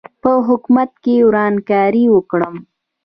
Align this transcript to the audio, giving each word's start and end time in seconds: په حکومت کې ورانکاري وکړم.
په 0.21 0.31
حکومت 0.47 0.91
کې 1.03 1.15
ورانکاري 1.27 2.05
وکړم. 2.11 2.55